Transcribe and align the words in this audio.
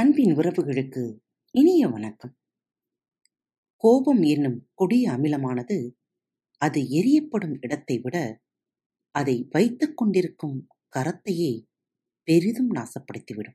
அன்பின் 0.00 0.36
உறவுகளுக்கு 0.36 1.18
இனிய 1.50 1.88
வணக்கம். 1.88 2.38
கோபம் 3.76 4.22
என்னும் 4.22 4.70
கொடிய 4.74 5.10
அமிலமானது 5.10 5.90
அது 6.56 6.80
எரியப்படும் 6.80 7.56
இடத்தை 7.60 7.98
விட 7.98 8.42
அதை 9.10 9.46
வைத்துக் 9.50 9.96
கொண்டிருக்கும் 9.96 10.68
கரத்தையே 10.96 11.66
பெரிதும் 12.22 12.70
நாசப்படுத்திவிடும். 12.70 13.54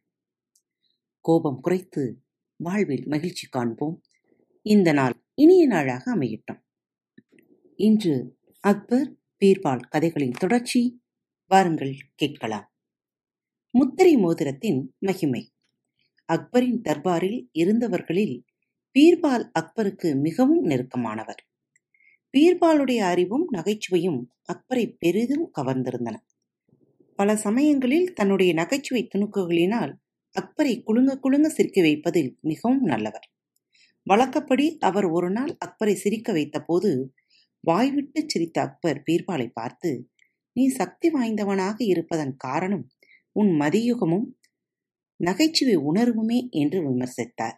கோபம் 1.19 1.59
குறைத்து 1.59 2.23
வாழ்வில் 2.55 3.07
மகிழ்ச்சி 3.07 3.47
காண்போம். 3.47 4.01
இந்த 4.61 4.93
நாள் 4.93 5.25
இனிய 5.33 5.67
நாளாக 5.67 6.15
அமையட்டும். 6.15 6.61
இன்று 7.75 8.39
அக்பர் 8.59 9.17
பீர்பால் 9.39 9.87
கதைகளின் 9.87 10.39
தொடர்ச்சி. 10.39 11.03
வாருங்கள் 11.45 11.95
கேட்கலாம். 12.15 12.73
முத்திரை 13.69 14.15
மோதிரத்தின் 14.15 14.95
மகிமை. 14.99 15.54
அக்பரின் 16.29 16.79
தர்பாரில் 16.81 17.39
இருந்தவர்களில் 17.53 18.35
பீர்பால் 18.95 19.45
அக்பருக்கு 19.59 20.09
மிகவும் 20.15 20.63
நெருக்கமானவர். 20.65 21.41
பீர்பாலுடைய 22.33 23.01
அறிவும் 23.03 23.45
நகைச்சுவையும் 23.53 24.19
அக்பரை 24.53 24.85
பெரிதும் 24.99 25.51
கவர்ந்திருந்தன. 25.57 26.15
பல 27.19 27.35
சமயங்களில் 27.35 28.13
தன்னுடைய 28.13 28.53
நகைச்சுவை 28.53 29.07
துணுக்குகளினால் 29.15 29.93
அக்பரை 30.35 30.73
குலுங்க 30.83 31.11
குலுங்க 31.19 31.47
சிரிக்க 31.47 31.81
வைப்பதில் 31.81 32.31
மிகவும் 32.41 32.83
நல்லவர். 32.83 33.27
வழக்கப்படி 34.07 34.77
அவர் 34.79 35.05
ஒரு 35.05 35.29
நாள் 35.31 35.57
அக்பரை 35.65 35.93
சிரிக்க 35.93 36.33
வைத்தபோது 36.33 36.89
வாய்விட்டு 37.63 38.23
சிரித்த 38.27 38.61
அக்பர் 38.61 38.99
பீர்பாலை 39.05 39.47
பார்த்து 39.53 39.91
நீ 40.51 40.67
சக்தி 40.67 41.07
வாய்ந்தவனாக 41.09 41.77
இருப்பதன் 41.83 42.35
காரணம் 42.37 42.83
உன் 43.31 43.51
மதியுகமும் 43.59 44.27
நகைச்சுவை 45.15 45.77
உணர்வுமே 45.77 46.49
என்று 46.49 46.79
விமர்சித்தார். 46.89 47.57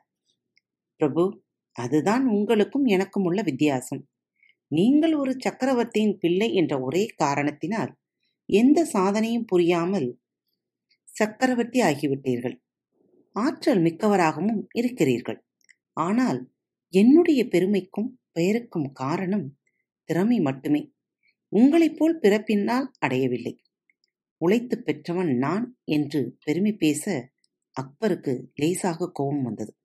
பிரபு 0.96 1.44
அதுதான் 1.72 2.28
உங்களுக்கும் 2.28 2.86
எனக்கும் 2.86 3.24
உள்ள 3.24 3.42
வித்தியாசம். 3.42 4.10
நீங்கள் 4.68 5.14
ஒரு 5.14 5.36
சக்கரவர்த்தியின் 5.40 6.18
பிள்ளை 6.18 6.54
என்ற 6.54 6.82
ஒரே 6.82 7.06
காரணத்தினால் 7.06 7.92
எந்த 8.46 8.90
சாதனையும் 8.94 9.46
புரியாமல் 9.46 10.22
சக்கரவர்த்தி 11.04 11.82
ஆகிவிட்டீர்கள். 11.82 12.58
ஆற்றல் 13.32 13.82
மிக்கவராகவும் 13.82 14.68
இருக்கிறீர்கள். 14.72 15.46
ஆனால் 15.94 16.52
என்னுடைய 16.90 17.48
பெருமைக்கும் 17.48 18.20
பெயருக்கும் 18.32 18.92
காரணம் 18.92 19.58
திறமை 20.04 20.40
மட்டுமே. 20.40 20.94
உங்களைப் 21.48 21.98
போல் 21.98 22.20
பிறப்பினால் 22.20 22.92
அடையவில்லை. 23.00 23.62
உழைத்து 24.38 24.84
பெற்றவன் 24.84 25.38
நான் 25.38 25.78
என்று 25.84 26.38
பெருமை 26.44 26.74
பேச 26.74 27.32
அக்பருக்கு 27.82 28.52
லேசாக 28.56 29.10
கோபம் 29.14 29.44
வந்தது. 29.44 29.78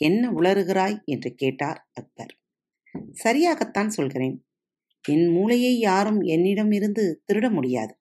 என்ன 0.00 0.30
உளறுகிறாய்? 0.30 1.04
என்று 1.04 1.34
கேட்டார் 1.34 1.88
அக்பர். 1.92 2.32
சரியாகத்தான் 3.24 3.86
சொல்கிறேன். 3.86 4.36
என் 5.08 5.26
மூளையை 5.28 5.78
யாரும் 5.78 6.20
என்னிடம் 6.20 6.70
இருந்து 6.70 7.22
திருட 7.26 7.50
முடியாது. 7.50 7.94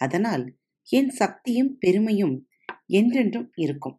அதனால் 0.00 0.44
என் 0.88 1.10
சக்தியும் 1.10 1.78
பெருமையும் 1.78 2.48
என்றென்றும் 2.86 3.52
இருக்கும். 3.54 3.96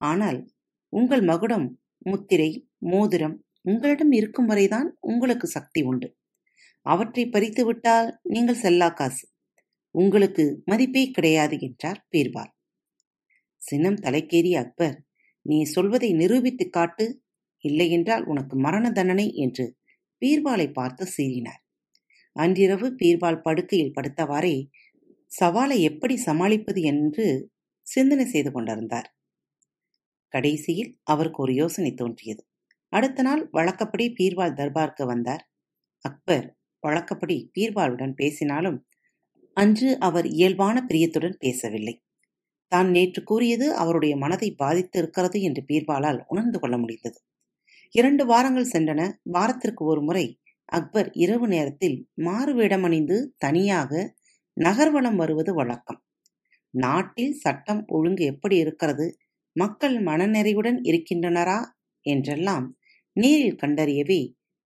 ஆனால் 0.00 0.52
உங்கள் 0.88 1.22
மகுடம் 1.22 1.80
முத்திரை 1.98 2.50
மோதிரம் 2.76 3.36
உங்களிடம் 3.62 4.12
இருக்கும் 4.12 4.46
வரைதான் 4.46 4.88
உங்களுக்கு 5.00 5.46
சக்தி 5.46 5.82
உண்டு. 5.82 6.08
அவற்றை 6.86 7.24
பறித்துவிட்டால் 7.26 8.10
நீங்கள் 8.22 8.54
செல்லா 8.54 8.88
காசு. 8.88 9.24
உங்களுக்கு 9.94 10.62
மதிப்பே 10.64 11.10
கிடையாது 11.10 11.56
என்றார் 11.60 12.06
பீர்பால். 12.16 12.52
சினம் 13.66 13.94
தலைக்கேறிய 13.94 14.54
அக்பர் 14.54 15.04
நீ 15.42 15.62
சொல்வதை 15.62 16.12
நிரூபித்துக் 16.12 16.72
காட்டு. 16.72 17.22
இல்லையென்றால் 17.58 18.24
உனக்கு 18.24 18.58
மரண 18.58 18.92
தண்டனை 18.92 19.34
என்று 19.34 19.76
பீர்பாலை 20.20 20.72
பார்த்து 20.72 21.06
சீறினார். 21.16 21.62
அன்றிரவு 22.32 22.96
பீர்பால் 23.02 23.40
படுக்கையில் 23.40 23.92
படுத்தவாறே 24.00 24.68
சவாலை 25.40 25.78
எப்படி 25.78 26.16
சமாளிப்பது 26.16 26.80
என்று 26.80 27.50
சிந்தனை 27.82 28.24
செய்து 28.24 28.52
கொண்டிருந்தார். 28.52 29.16
கடைசியில் 30.28 30.98
அவருக்கு 31.02 31.42
ஒரு 31.42 31.54
யோசனை 31.54 31.94
தோன்றியது. 31.94 32.46
அடுத்த 32.88 33.22
நாள் 33.22 33.48
வழக்கப்படி 33.50 34.12
பீர்பால் 34.18 34.54
தர்பாருக்கு 34.54 35.06
வந்தார். 35.06 35.50
அக்பர் 36.00 36.58
வழக்கப்படி 36.80 37.50
பீர்பாலுடன் 37.58 38.12
பேசினாலும் 38.12 38.86
அன்று 39.54 39.98
அவர் 39.98 40.26
இயல்பான 40.26 40.86
பிரியத்துடன் 40.88 41.36
பேசவில்லை. 41.38 42.02
தான் 42.72 42.88
நேற்று 42.90 43.20
கூறியது 43.24 43.66
அவருடைய 43.74 44.14
மனதை 44.16 44.48
பாதித்து 44.54 44.98
இருக்கிறது 44.98 45.38
என்று 45.42 45.62
பீர்பாலால் 45.62 46.20
உணர்ந்து 46.26 46.58
கொள்ள 46.58 46.76
முடிந்தது. 46.78 47.18
இரண்டு 47.94 48.24
வாரங்கள் 48.26 48.72
சென்றன. 48.72 49.02
வாரத்திற்கு 49.30 49.82
ஒரு 49.84 50.02
முறை 50.02 50.26
அக்பர் 50.68 51.10
இரவு 51.16 51.46
நேரத்தில் 51.48 51.96
மாறு 52.20 52.52
வேடமணிந்து 52.54 53.16
தனியாக 53.38 53.92
நகர்வலம் 54.56 55.16
வருவது 55.16 55.52
வழக்கம். 55.54 56.00
நாட்டில் 56.74 57.34
சட்டம் 57.36 57.82
ஒழுங்கு 57.88 58.24
எப்படி 58.24 58.56
இருக்கிறது? 58.56 59.06
மக்கள் 59.56 59.96
மனநிறைவுடன் 60.02 60.78
இருக்கின்றனரா? 60.84 61.60
என்றெல்லாம் 62.06 62.66
நேரில் 63.16 63.60
கண்டறியவே 63.62 64.20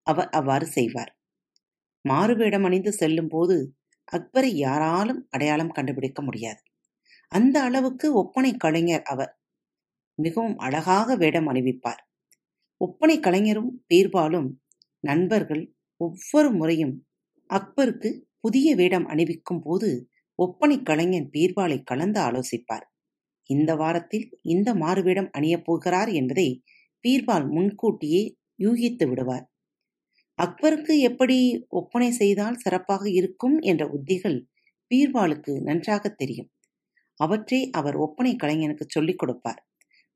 அவர் 0.07 0.31
அவ்வாறு 0.31 0.67
செய்வார். 0.69 1.13
மாறுவேடம் 2.05 2.65
அணிந்து 2.65 2.93
செல்லும் 2.93 3.29
போது 3.29 3.57
அக்பரை 4.09 4.53
யாராலும் 4.57 5.27
அடையாளம் 5.31 5.73
கண்டுபிடிக்க 5.73 6.21
முடியாது. 6.23 6.61
அந்த 7.33 7.63
அளவுக்கு 7.63 8.07
ஒப்பனை 8.15 8.57
கலைஞர் 8.57 9.03
அவர். 9.03 9.33
மிகவும் 10.19 10.57
அழகாக 10.59 11.17
வேடம் 11.17 11.49
அணிவிப்பார். 11.49 12.01
ஒப்பனை 12.81 13.21
கலைஞரும் 13.21 13.85
பீர்பாலும் 13.89 14.49
நண்பர்கள் 15.01 15.63
ஒவ்வொரு 16.01 16.51
முறையும் 16.51 16.95
அக்பருக்கு 17.51 18.11
புதிய 18.41 18.75
வேடம் 18.75 19.07
அணிவிக்கும் 19.07 19.61
போது 19.61 19.91
ஒப்பனை 20.39 20.83
கலைஞன் 20.83 21.29
பீர்பாலை 21.33 21.83
கலந்து 21.83 22.21
ஆலோசிப்பார். 22.21 22.87
இந்த 23.51 23.75
வாரத்தில் 23.75 24.27
இந்த 24.43 24.75
மாறுவேடம் 24.75 25.31
அணியப் 25.31 25.65
போகிறார் 25.65 26.11
என்பதை 26.13 26.49
பீர்பால் 27.05 27.47
முன்கூட்டியே 27.49 28.23
யூகித்து 28.63 29.05
விடுவார். 29.09 29.47
அக்பருக்கு 30.39 30.95
எப்படி 30.99 31.39
ஒப்பனை 31.69 32.11
செய்தால் 32.11 32.57
சிறப்பாக 32.57 33.05
இருக்கும் 33.11 33.59
என்ற 33.61 33.87
உத்திகள் 33.89 34.39
பீர்பாலுக்கு 34.91 35.53
நன்றாக 35.61 36.09
தெரியும். 36.09 36.51
அவற்றை 37.21 37.71
அவர் 37.71 37.97
ஒப்பனை 37.97 38.33
கலைஞனுக்கு 38.37 38.85
சொல்லிக் 38.89 39.19
கொடுப்பார். 39.19 39.61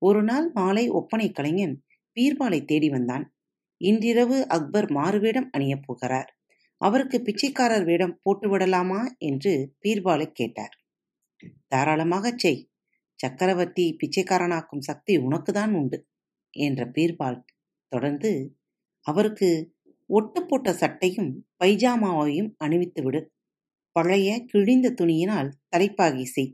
ஒரு 0.03 0.22
நாள் 0.22 0.47
மாலை 0.54 0.84
ஒப்பனை 0.91 1.28
கலைஞன் 1.31 1.75
பீர்பாலை 2.16 2.65
தேடி 2.65 2.88
வந்தான். 2.88 3.25
இன்றிரவு 3.81 4.38
அக்பர் 4.48 4.88
மாறுவேடம் 4.91 5.50
அணியப் 5.59 5.84
போகிறார். 5.87 6.31
அவருக்கு 6.81 7.22
பிச்சைக்காரர் 7.22 7.84
வேடம் 7.84 8.15
போட்டுவிடலாமா 8.25 9.00
என்று 9.19 9.53
பீர்பாலை 9.82 10.26
கேட்டார். 10.32 10.75
தாராளமாகச் 11.69 12.38
செய். 12.38 12.60
சக்கரவர்த்தி 13.19 13.86
பிச்சைக்காரனாக்கும் 14.00 14.81
சக்தி 14.81 15.19
உனக்குதான் 15.19 15.72
உண்டு 15.72 15.98
என்ற 16.56 16.84
பீர்பால் 16.86 17.38
தொடர்ந்து 17.92 18.31
அவருக்கு 19.06 19.48
ஒட்டு 20.10 20.41
போட்ட 20.47 20.72
சட்டையும் 20.72 21.31
பைஜாமாவையும் 21.60 22.50
அணிவித்துவிடு. 22.65 23.21
பழைய 23.97 24.31
கிழிந்த 24.44 24.94
துணியினால் 25.00 25.50
தலைப்பாகி 25.72 26.25
செய். 26.26 26.53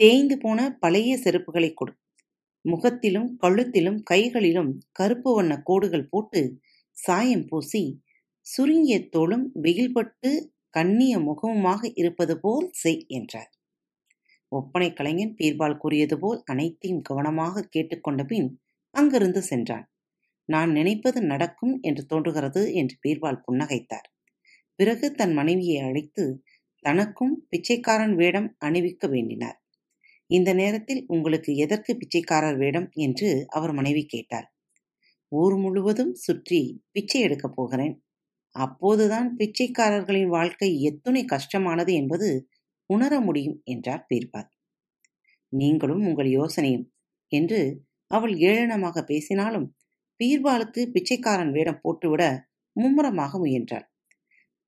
தேய்ந்து 0.00 0.38
போன 0.38 0.78
பழைய 0.78 1.18
செருப்புகளை 1.24 1.74
கொடு. 1.74 1.92
முகத்திலும் 2.64 3.28
கழுத்திலும் 3.42 4.00
கைகளிலும் 4.02 4.70
கருப்பு 4.92 5.34
வண்ண 5.34 5.62
கோடுகள் 5.62 6.08
போட்டு 6.08 6.40
சாயம் 6.96 7.46
பூசி 7.48 7.82
சுருங்கிய 8.46 9.08
தோளும் 9.10 9.46
வெயில்பட்டு 9.62 10.30
கண்ணிய 10.70 11.18
முகமுமாக 11.18 11.90
இருப்பது 11.94 12.40
போல் 12.40 12.70
செய் 12.72 13.06
என்றார். 13.08 13.50
ஒப்பனை 14.48 14.92
கலைஞன் 14.92 15.34
பீர்பால் 15.34 15.76
கூறியது 15.76 16.18
போல் 16.18 16.42
அனைத்தையும் 16.44 17.00
கவனமாக 17.00 17.64
கேட்டுக்கொண்ட 17.70 18.24
பின் 18.24 18.48
அங்கிருந்து 18.90 19.42
சென்றான். 19.42 19.86
நான் 20.48 20.70
நினைப்பது 20.72 21.22
நடக்கும் 21.22 21.80
என்று 21.80 22.06
தோன்றுகிறது 22.06 22.72
என்று 22.74 22.96
பீர்பால் 23.00 23.42
புன்னகைத்தார். 23.46 24.08
பிறகு 24.78 25.14
தன் 25.14 25.32
மனைவியை 25.32 25.80
அழைத்து 25.82 26.24
தனக்கும் 26.84 27.34
பிச்சைக்காரன் 27.48 28.14
வேடம் 28.14 28.56
அணிவிக்க 28.58 29.06
வேண்டினார். 29.08 29.58
இந்த 30.32 30.50
நேரத்தில் 30.52 31.02
உங்களுக்கு 31.06 31.50
எதற்கு 31.56 31.92
பிச்சைக்காரர் 31.96 32.56
வேடம்? 32.56 32.88
என்று 32.96 33.28
அவர் 33.48 33.72
மனைவி 33.72 34.04
கேட்டார் 34.06 34.46
ஊர் 35.32 35.56
முழுவதும் 35.56 36.14
சுற்றி 36.14 36.60
பிச்சை 36.92 37.20
எடுக்கப் 37.20 37.54
போகிறேன். 37.54 37.94
அப்போதுதான் 38.56 39.28
பிச்சைக்காரர்களின் 39.36 40.30
வாழ்க்கை 40.30 40.68
எத்துணை 40.82 41.22
கஷ்டமானது 41.24 41.92
என்பது 41.94 42.28
உணர 42.90 43.12
முடியும் 43.20 43.58
என்றார் 43.64 44.06
பீர்பால். 44.10 44.48
நீங்களும் 45.52 46.02
உங்கள் 46.06 46.30
யோசனையும் 46.32 46.86
என்று 47.32 47.60
அவள் 48.10 48.34
ஏளனமாக 48.44 49.02
பேசினாலும் 49.02 49.68
பீர்பாலுக்கு 50.20 50.82
பிச்சைக்காரன் 50.86 51.52
வேடம் 51.52 51.82
போட்டுவிட 51.82 52.22
மும்முரமாக 52.76 53.38
முயன்றாள். 53.38 53.86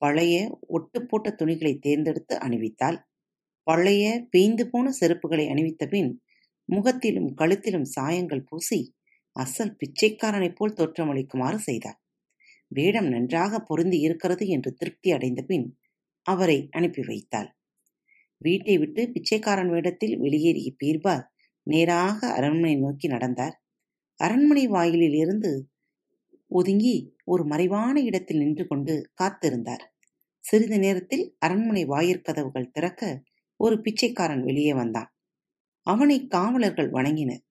பழைய 0.02 0.36
ஒட்டு 0.68 0.98
போட்ட 1.06 1.28
துணிகளை 1.30 1.74
தேர்ந்தெடுத்து 1.78 2.34
அணிவித்தாள். 2.38 2.98
பழைய 3.66 4.04
பேய்ந்து 4.30 4.64
போன 4.68 4.92
செருப்புகளை 5.00 5.44
அணிவித்த 5.48 5.84
பின் 5.88 6.10
முகத்திலும் 6.68 7.30
கழுத்திலும் 7.34 7.88
சாயங்கள் 7.96 8.44
பூசி 8.44 8.80
அசல் 9.36 9.76
பிச்சைக்காரனைப் 9.76 10.54
போல் 10.54 10.72
தோற்றமளிக்குமாறு 10.72 11.58
செய்தார். 11.58 11.98
வேடம் 12.68 13.08
நன்றாக 13.08 13.60
பொருந்தி 13.60 13.98
இருக்கிறது 14.00 14.46
என்று 14.46 14.74
திருப்தி 14.74 15.10
அடைந்த 15.12 15.42
பின் 15.42 15.66
அவரை 16.26 16.68
அனுப்பி 16.70 17.02
வைத்தாள். 17.02 17.48
வீட்டை 18.40 18.78
விட்டு 18.78 19.02
பிச்சைக்காரன் 19.10 19.70
வேடத்தில் 19.70 20.16
வெளியேறிய 20.18 20.70
பீர்பால் 20.84 21.24
நேராக 21.66 22.18
அரண்மனை 22.28 22.76
நோக்கி 22.76 23.06
நடந்தார். 23.08 23.54
அரண்மனை 24.20 24.64
வாயிலில் 24.66 25.14
இருந்து 25.14 25.52
ஒதுங்கி 26.50 26.96
ஒரு 27.24 27.44
மறைவான 27.44 27.96
இடத்தில் 28.00 28.36
நின்று 28.36 28.66
கொண்டு 28.66 28.94
காத்திருந்தார். 29.22 29.84
சிறிது 30.44 30.78
நேரத்தில் 30.78 31.24
அரண்மனை 31.38 31.84
வாயிற்கதவுகள் 31.86 32.72
திறக்க 32.72 33.02
ஒரு 33.60 33.80
பிச்சைக்காரன் 33.80 34.42
வெளியே 34.42 34.74
வந்தான். 34.74 35.10
அவனை 35.86 36.26
காவலர்கள் 36.26 36.90
வணங்கினர். 36.90 37.42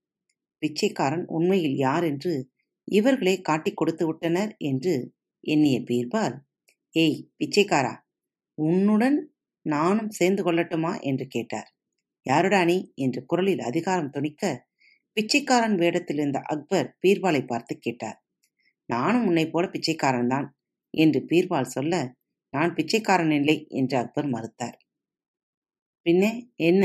பிச்சைக்காரன் 0.62 1.26
உண்மையில் 1.28 1.76
யார் 1.76 2.04
என்று 2.04 2.34
இவர்களே 2.84 3.42
காட்டிக் 3.42 3.78
கொடுத்து 3.78 4.06
விட்டனர் 4.06 4.56
என்று 4.58 4.94
எண்ணிய 5.44 5.80
பீர்பால் 5.80 6.36
ஏய் 6.96 7.30
பிச்சைக்காரா 7.40 7.94
உன்னுடன் 8.58 9.18
நானும் 9.66 10.10
சேர்ந்து 10.10 10.42
கொள்ளட்டுமா? 10.44 11.02
என்று 11.02 11.28
கேட்டார். 11.28 11.70
யாருடா 12.26 12.64
நீ? 12.64 12.92
என்று 12.96 13.26
குரலில் 13.26 13.60
அதிகாரம் 13.60 14.10
துணிக்க 14.10 14.44
பிச்சைக்காரன் 15.18 15.76
வேடத்தில் 15.76 16.18
இருந்த 16.18 16.40
அக்பர் 16.40 16.98
பீர்பாலை 17.02 17.48
பார்த்து 17.48 17.78
கேட்டார். 17.78 18.18
நானும் 18.90 19.26
உன்னை 19.26 19.50
போல 19.50 19.68
பிச்சைக்காரன் 19.68 20.28
தான் 20.28 20.48
என்று 20.90 21.20
பீர்பால் 21.20 21.74
சொல்ல 21.76 21.94
நான் 22.54 22.74
பிச்சைக்காரன் 22.74 23.32
இல்லை 23.32 23.66
என்று 23.70 23.98
அக்பர் 23.98 24.28
மறுத்தார். 24.28 24.78
பின்னே 26.06 26.52
என்ன 26.56 26.84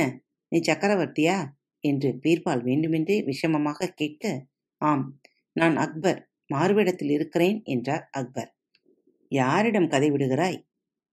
நீ 0.48 0.58
சக்கரவர்த்தியா? 0.58 1.36
என்று 1.80 2.18
பீர்பால் 2.22 2.62
வேண்டுமென்றே 2.62 3.16
விஷமமாக 3.20 3.90
கேட்க 3.94 4.46
ஆம் 4.76 5.20
நான் 5.52 5.76
அக்பர் 5.76 6.30
மாறுவேடத்தில் 6.54 7.10
இருக்கிறேன் 7.10 7.62
என்றார் 7.64 8.08
அக்பர். 8.10 8.50
யாரிடம் 9.28 9.88
கதை 9.88 10.10
விடுகிறாய்? 10.10 10.58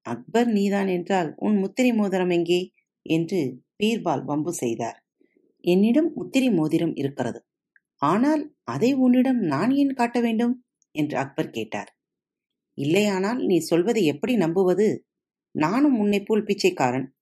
அக்பர் 0.01 0.47
நீதான் 0.47 0.87
என்றால் 0.87 1.33
உன் 1.35 1.57
முத்திரை 1.57 1.91
மோதிரம் 1.93 2.29
எங்கே? 2.29 2.71
என்று 3.01 3.39
பீர்பால் 3.83 4.23
வம்பு 4.23 4.53
செய்தார். 4.53 5.03
என்னிடம் 5.61 6.11
முத்திரை 6.13 6.49
மோதிரம் 6.49 6.95
இருக்கிறது. 6.95 7.39
ஆனால் 8.01 8.55
அதை 8.63 8.93
உன்னிடம் 8.93 9.39
நான் 9.43 9.71
ஏன் 9.71 9.93
காட்ட 9.93 10.19
வேண்டும்? 10.19 10.65
என்று 10.91 11.17
அக்பர் 11.17 11.49
கேட்டார். 11.49 11.89
இல்லையானால் 12.77 13.39
நீ 13.45 13.57
சொல்வதை 13.57 14.05
எப்படி 14.05 14.35
நம்புவது? 14.35 14.87
நானும் 15.51 15.97
உன்னை 15.99 16.19
போல் 16.23 16.43
பிச்சைக்காரன். 16.43 17.14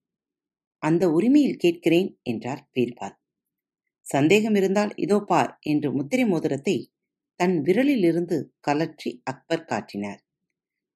அந்த 0.84 1.04
உரிமையில் 1.10 1.58
கேட்கிறேன் 1.58 2.10
என்றார் 2.24 2.64
பீர்பால். 2.74 3.16
சந்தேகம் 4.06 4.56
இருந்தால் 4.56 4.92
இதோ 4.96 5.18
பார் 5.22 5.52
என்று 5.64 5.90
முத்திரை 5.92 6.26
மோதிரத்தை 6.26 6.76
தன் 7.40 7.56
விரலிலிருந்து 7.62 8.38
கலற்றி 8.68 9.12
அக்பர் 9.24 9.66
காட்டினார். 9.66 10.20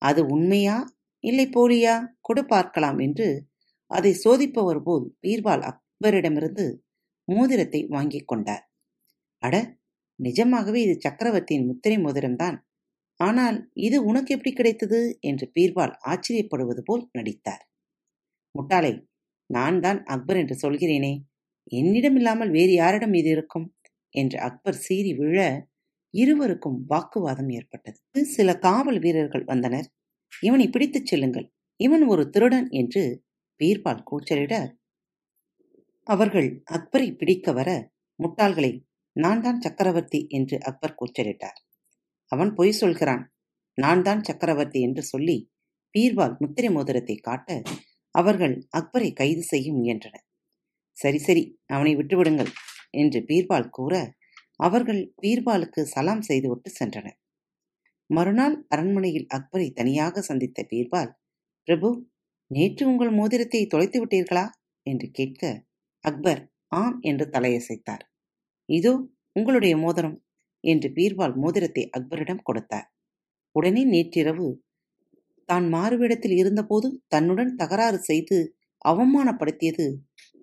அது 0.01 0.21
உண்மையா 0.25 0.77
இல்லை 1.23 1.45
போலியா? 1.53 1.95
கொடு 2.21 2.41
பார்க்கலாம் 2.45 2.99
என்று 2.99 3.27
அதை 3.91 4.11
சோதிப்பவர் 4.23 4.81
போல் 4.83 5.05
பீர்பால் 5.21 5.63
அக்பரிடமிருந்து 5.63 6.65
மோதிரத்தை 7.27 7.81
வாங்கிக் 7.87 8.27
கொண்டார். 8.27 8.63
அட 9.43 9.55
நிஜமாகவே 10.19 10.79
இது 10.81 10.95
சக்கரவர்த்தியின் 11.01 11.67
முத்திரை 11.67 11.97
மோதிரம்தான். 11.97 12.57
ஆனால் 13.19 13.57
இது 13.73 13.97
உனக்கு 14.03 14.31
எப்படி 14.35 14.51
கிடைத்தது? 14.53 14.99
என்று 15.21 15.45
பீர்பால் 15.55 15.93
ஆச்சரியப்படுவது 16.07 16.81
போல் 16.81 17.03
நடித்தார். 17.11 17.63
முட்டாளை 18.55 18.91
நான் 19.49 19.79
தான் 19.79 19.99
அக்பர் 20.03 20.37
என்று 20.37 20.55
சொல்கிறேனே. 20.61 21.13
என்னிடம் 21.71 22.15
இல்லாமல் 22.15 22.49
வேறு 22.49 22.73
யாரிடம் 22.73 23.13
இது 23.13 23.29
இருக்கும்? 23.29 23.67
என்று 24.15 24.37
அக்பர் 24.39 24.79
சீறி 24.79 25.11
விழ 25.13 25.39
இருவருக்கும் 26.13 26.77
வாக்குவாதம் 26.89 27.49
ஏற்பட்டது. 27.49 27.99
சில 28.25 28.49
காவல் 28.57 28.99
வீரர்கள் 28.99 29.45
வந்தனர். 29.45 29.87
இவனை 30.43 30.67
பிடித்துச் 30.69 31.05
செல்லுங்கள். 31.05 31.47
இவன் 31.79 32.03
ஒரு 32.07 32.23
திருடன் 32.29 32.67
என்று 32.71 33.03
பீர்பால் 33.59 34.03
கூச்சலிட 34.03 34.53
அவர்கள் 36.07 36.49
அக்பரை 36.71 37.07
பிடிக்க 37.15 37.51
வர 37.51 37.69
முட்டாள்களை 38.19 38.71
நான் 39.15 39.41
தான் 39.41 39.59
சக்கரவர்த்தி 39.61 40.19
என்று 40.29 40.57
அக்பர் 40.59 40.97
கூச்சலிட்டார். 40.99 41.57
அவன் 42.31 42.51
பொய் 42.53 42.71
சொல்கிறான். 42.71 43.23
நான் 43.77 44.01
தான் 44.01 44.21
சக்கரவர்த்தி 44.23 44.79
என்று 44.81 45.03
சொல்லி 45.03 45.37
பீர்பால் 45.95 46.35
முத்திரை 46.37 46.69
மோதிரத்தை 46.69 47.15
காட்ட 47.17 47.49
அவர்கள் 48.17 48.55
அக்பரை 48.79 49.09
கைது 49.13 49.43
செய்ய 49.43 49.67
முயன்றனர். 49.73 50.25
சரி 50.97 51.19
சரி 51.19 51.43
அவனை 51.67 51.93
விட்டுவிடுங்கள் 51.95 52.51
என்று 52.93 53.19
பீர்பால் 53.29 53.69
கூற 53.69 53.93
அவர்கள் 54.59 55.01
பீர்பாலுக்கு 55.23 55.81
சலாம் 55.85 56.23
செய்துவிட்டு 56.29 56.69
சென்றனர். 56.79 57.17
மறுநாள் 58.09 58.55
அரண்மனையில் 58.67 59.27
அக்பரை 59.37 59.67
தனியாக 59.71 60.21
சந்தித்த 60.21 60.59
பீர்பால் 60.71 61.11
பிரபு 61.67 61.89
நேற்று 62.51 62.83
உங்கள் 62.87 63.11
மோதிரத்தை 63.11 63.61
தொலைத்து 63.67 63.97
விட்டீர்களா? 64.01 64.45
என்று 64.85 65.07
கேட்க 65.11 65.41
அக்பர் 66.03 66.41
ஆம் 66.75 66.97
என்று 67.01 67.25
தலையசைத்தார். 67.33 68.03
இதோ 68.69 68.93
உங்களுடைய 69.35 69.73
மோதிரம் 69.77 70.17
என்று 70.63 70.87
பீர்பால் 70.89 71.35
மோதிரத்தை 71.35 71.83
அக்பரிடம் 71.97 72.43
கொடுத்தார். 72.43 72.87
உடனே 73.55 73.83
நேற்றிரவு 73.85 74.47
தான் 75.49 75.65
மாறுவிடத்தில் 75.73 76.35
இருந்தபோது 76.41 76.87
தன்னுடன் 77.07 77.51
தகராறு 77.55 77.99
செய்து 78.01 78.37
அவமானப்படுத்தியது. 78.85 79.85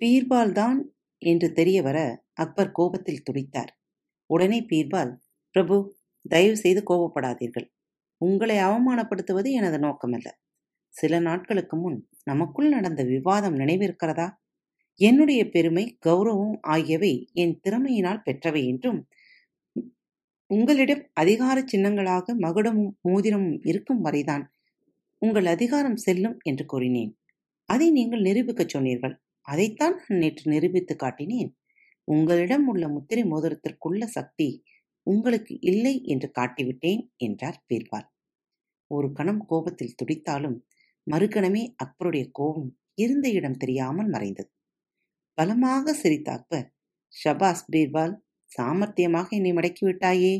பீர்பால் 0.00 0.52
தான் 0.52 0.78
என்று 1.22 1.48
தெரிய 1.52 1.78
வர 1.82 1.98
அக்பர் 2.34 2.72
கோபத்தில் 2.72 3.24
துடித்தார். 3.26 3.72
உடனே 4.30 4.58
பீர்பால் 4.70 5.12
பிரபு 5.54 5.76
தயவு 6.24 6.56
செய்து 6.56 6.80
கோபப்படாதீர்கள். 6.82 7.66
உங்களை 8.20 8.56
அவமானப்படுத்துவது 8.60 9.48
எனது 9.52 9.78
நோக்கமல்ல. 9.78 10.28
சில 10.94 11.18
நாட்களுக்கு 11.20 11.76
முன் 11.76 11.98
நமக்குள் 12.24 12.68
நடந்த 12.68 13.02
விவாதம் 13.04 13.56
நினைவிருக்கிறதா? 13.56 14.28
என்னுடைய 15.00 15.42
பெருமை 15.50 15.84
கௌரவம் 16.06 16.56
ஆகியவை 16.74 17.12
என் 17.34 17.54
திறமையினால் 17.64 18.24
பெற்றவை 18.26 18.62
என்றும் 18.72 19.00
உங்களிடம் 20.50 21.02
அதிகார 21.14 21.58
சின்னங்களாக 21.72 22.34
மகுடமும் 22.44 22.92
மோதிரமும் 23.04 23.58
இருக்கும் 23.70 24.00
வரைதான் 24.00 24.44
உங்கள் 25.22 25.46
அதிகாரம் 25.46 25.96
செல்லும் 25.96 26.36
என்று 26.42 26.64
கூறினேன். 26.64 27.12
அதை 27.68 27.90
நீங்கள் 27.90 28.22
நிரூபிக்கச் 28.22 28.68
சொன்னீர்கள். 28.68 29.14
அதைத்தான் 29.46 29.96
நான் 30.00 30.20
நேற்று 30.20 30.44
நிரூபித்து 30.50 30.94
காட்டினேன். 30.96 31.50
உங்களிடம் 32.08 32.66
உள்ள 32.66 32.84
முத்திரை 32.88 33.24
மோதிரத்திற்குள்ள 33.24 34.04
சக்தி 34.08 34.48
உங்களுக்கு 35.06 35.54
இல்லை 35.60 35.94
என்று 36.04 36.28
காட்டிவிட்டேன் 36.38 37.02
என்றார் 37.16 37.60
பீர்பால். 37.66 38.06
ஒரு 38.90 39.08
கணம் 39.12 39.42
கோபத்தில் 39.46 39.96
துடித்தாலும் 40.02 40.58
மறுகணமே 41.06 41.62
அக்பருடைய 41.84 42.24
கோபம் 42.32 42.70
இருந்த 42.94 43.26
இடம் 43.28 43.56
தெரியாமல் 43.56 44.10
மறைந்தது. 44.10 44.50
பலமாக 45.38 45.94
சிரித்த 45.94 46.28
அக்பர் 46.32 46.66
ஷபாஸ் 47.14 47.64
பீர்பால் 47.72 48.14
சாமர்த்தியமாக 48.50 49.28
என்னை 49.30 49.52
மடக்கிவிட்டாயே 49.52 50.34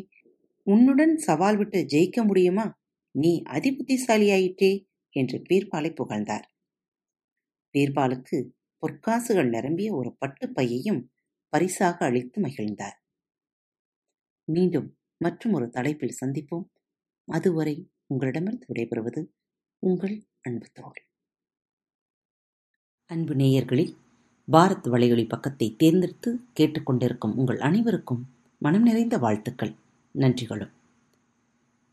உன்னுடன் 0.66 1.14
சவால் 1.18 1.56
விட்டு 1.56 1.78
ஜெயிக்க 1.92 2.18
முடியுமா? 2.24 2.66
நீ 3.18 3.42
அதிபுத்திசாலியாயிற்றே 3.46 4.86
என்று 5.10 5.42
பீர்பாலை 5.48 5.94
புகழ்ந்தார். 5.94 6.52
பீர்பாலுக்கு 7.72 8.50
பொற்காசுகள் 8.82 9.48
நிரம்பிய 9.48 9.94
ஒரு 9.94 10.16
பட்டு 10.18 10.52
பையையும் 10.52 11.12
பரிசாக 11.48 12.06
அளித்து 12.06 12.42
மகிழ்ந்தார். 12.42 12.98
மீண்டும் 14.44 14.98
மற்றும் 15.16 15.52
ஒரு 15.52 15.70
தலைப்பில் 15.70 16.16
சந்திப்போம். 16.20 16.68
அதுவரை 17.24 17.90
உங்களிடமிருந்து 18.06 18.66
விடைபெறுவது 18.74 19.26
உங்கள் 19.78 20.26
அன்பு 20.40 20.66
தோழி. 20.72 21.02
அன்பு 23.06 23.34
நேயர்களில் 23.34 23.96
பாரத் 24.52 24.88
வலையொலி 24.88 25.28
பக்கத்தை 25.28 25.76
தேர்ந்தெடுத்து 25.76 26.40
கேட்டுக்கொண்டிருக்கும் 26.60 27.34
உங்கள் 27.34 27.60
அனைவருக்கும் 27.60 28.34
மனம் 28.58 28.82
நிறைந்த 28.82 29.18
வாழ்த்துக்கள். 29.18 29.74
நன்றிகளும். 30.12 30.72